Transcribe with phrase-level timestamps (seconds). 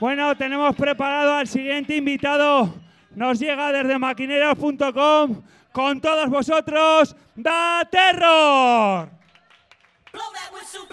[0.00, 2.74] Bueno, tenemos preparado al siguiente invitado.
[3.14, 5.42] Nos llega desde maquineros.com.
[5.72, 9.08] Con todos vosotros, da terror.
[10.12, 10.86] Blow that whistle,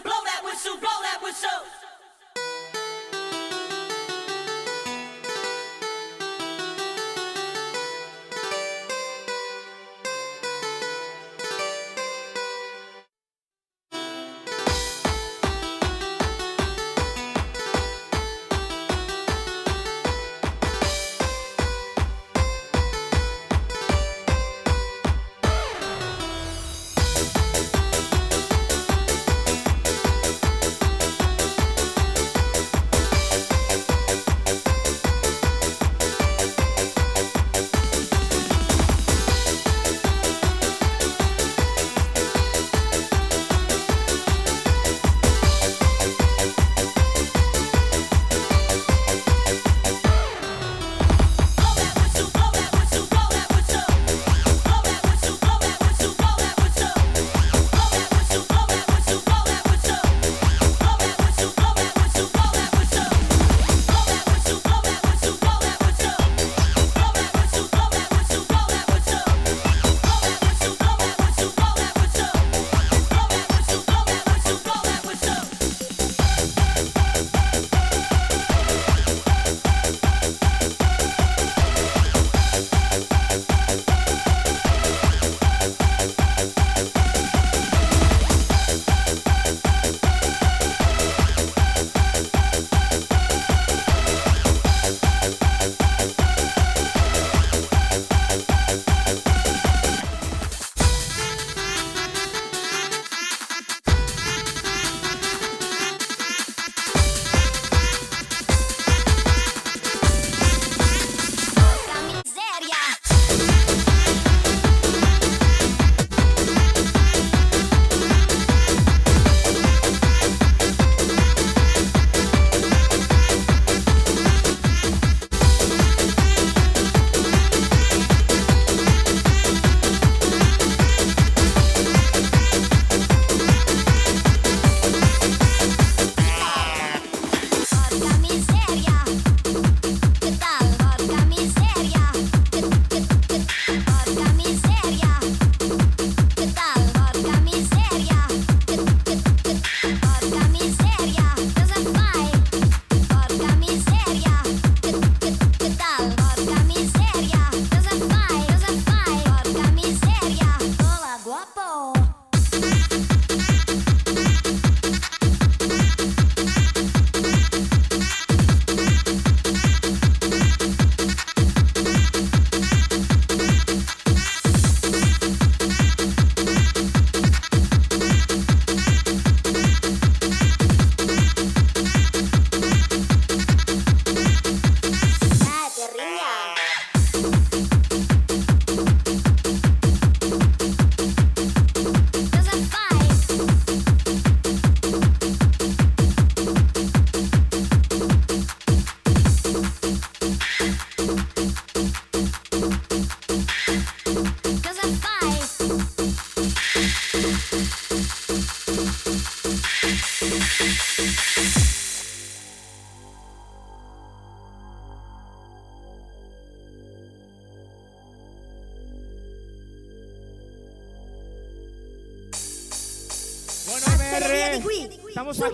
[0.00, 1.85] blow that whistle, blow that whistle.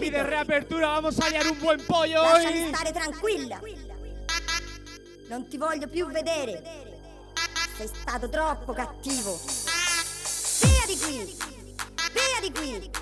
[0.03, 2.23] y de reapertura vamos a liar un buon ah, pollo.
[2.23, 3.61] Lasciami stare tranquilla.
[5.29, 6.63] Non ti voglio più vedere.
[7.77, 9.39] Sei stato troppo cattivo.
[10.61, 11.37] Via di qui.
[12.13, 13.02] Via di qui.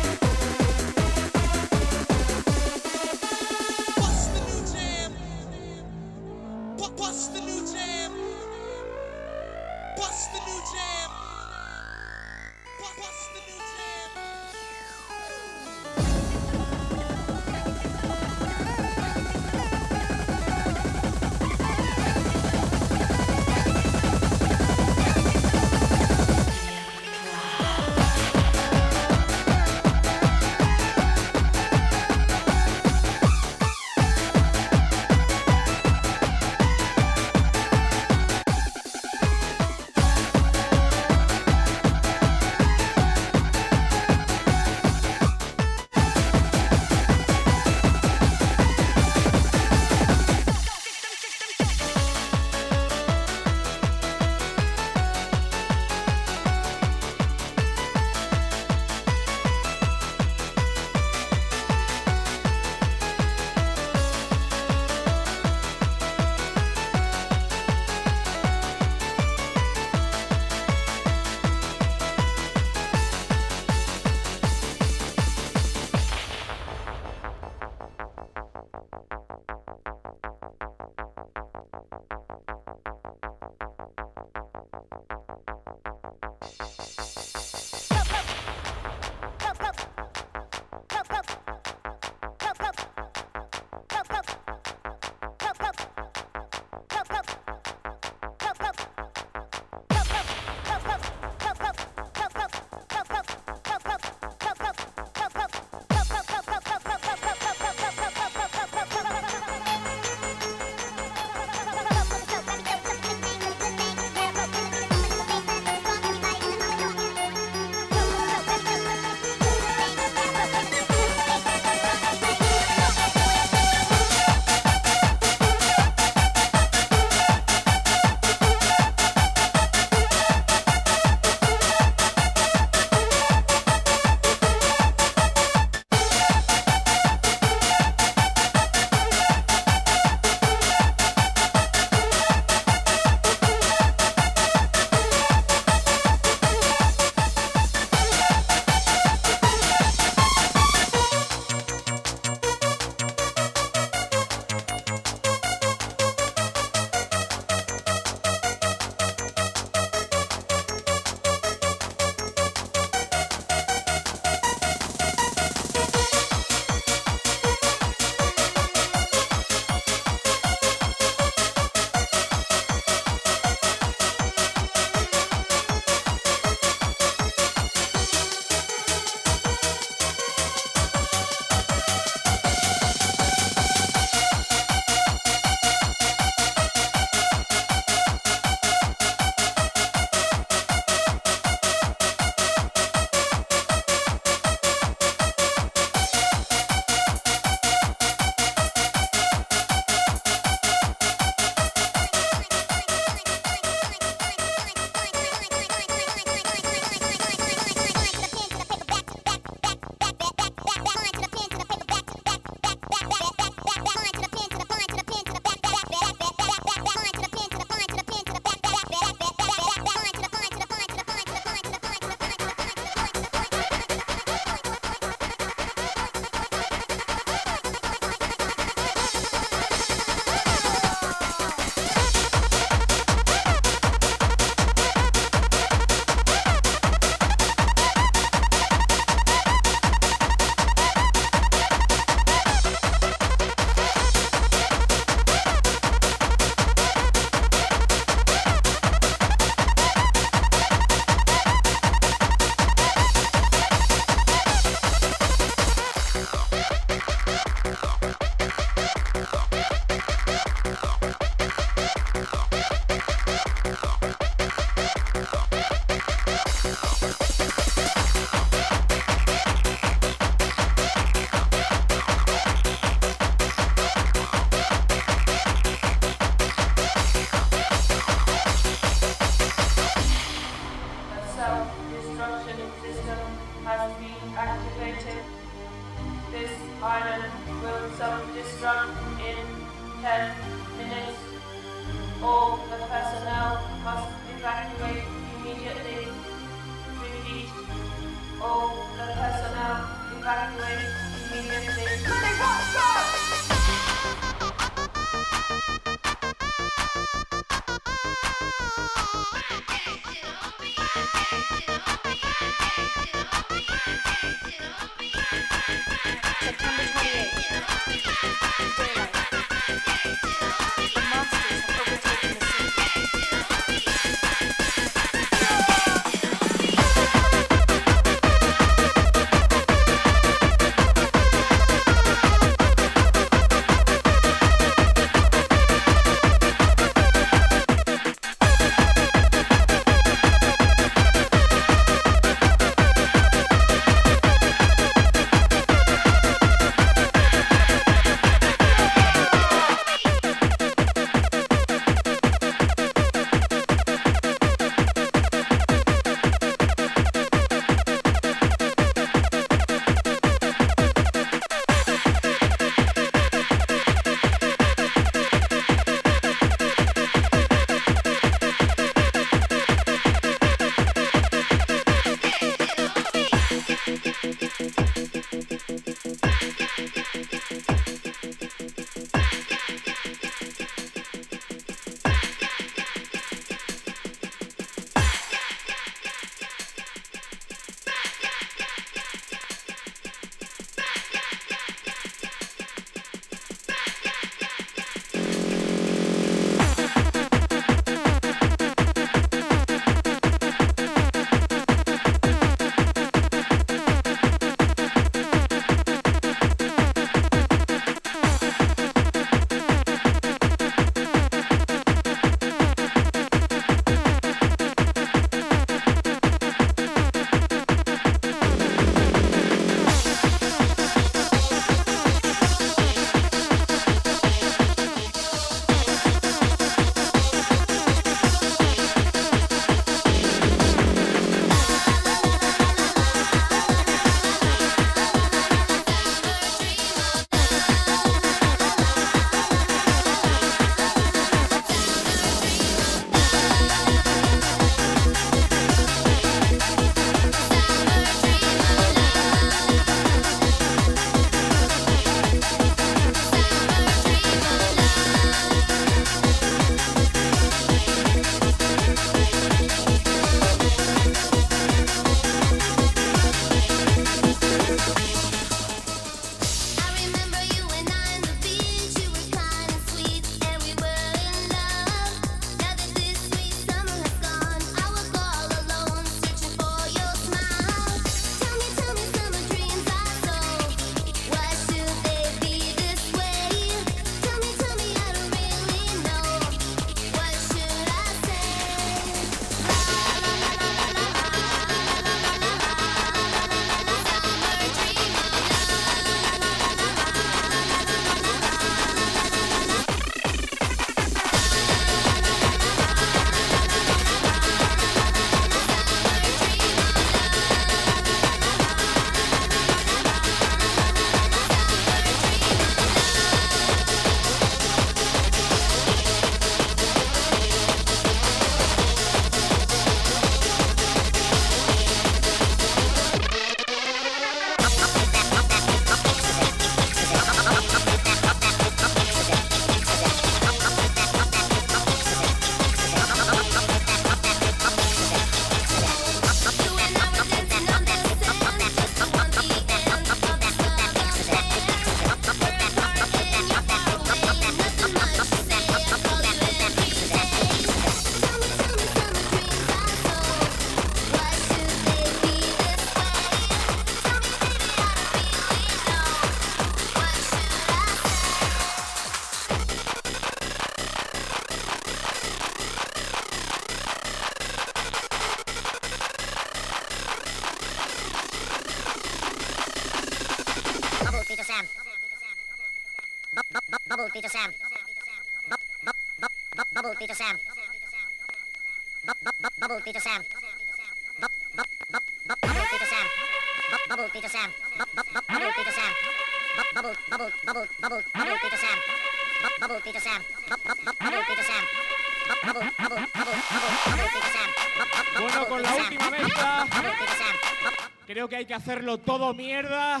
[598.42, 600.00] hay que hacerlo todo mierda.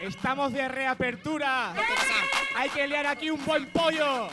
[0.00, 1.74] Estamos de reapertura.
[2.56, 4.30] Hay que liar aquí un buen pollo.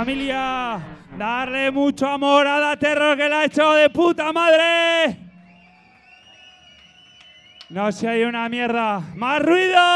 [0.00, 0.80] Familia,
[1.18, 5.14] darle mucho amor a Da Terror que la ha hecho de puta madre.
[7.68, 9.00] No se hay una mierda.
[9.14, 9.89] ¡Más ruido!